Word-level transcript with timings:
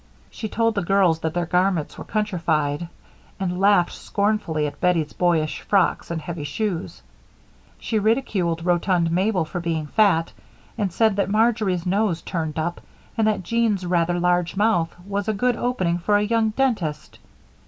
She 0.31 0.49
told 0.49 0.73
the 0.73 0.81
girls 0.81 1.19
that 1.19 1.35
their 1.35 1.45
garments 1.45 1.95
were 1.95 2.03
countrified, 2.03 2.89
and 3.39 3.59
laughed 3.59 3.93
scornfully 3.93 4.65
at 4.65 4.81
Bettie's 4.81 5.13
boyish 5.13 5.59
frocks 5.61 6.09
and 6.09 6.19
heavy 6.19 6.43
shoes. 6.43 7.03
She 7.77 7.99
ridiculed 7.99 8.65
rotund 8.65 9.11
Mabel 9.11 9.45
for 9.45 9.59
being 9.59 9.85
fat, 9.85 10.33
and 10.75 10.91
said 10.91 11.17
that 11.17 11.29
Marjory's 11.29 11.85
nose 11.85 12.23
turned 12.23 12.57
up 12.57 12.81
and 13.15 13.27
that 13.27 13.43
Jean's 13.43 13.85
rather 13.85 14.19
large 14.19 14.55
mouth 14.57 14.91
was 15.05 15.27
a 15.27 15.33
good 15.33 15.55
opening 15.55 15.99
for 15.99 16.17
a 16.17 16.23
young 16.23 16.49
dentist. 16.49 17.19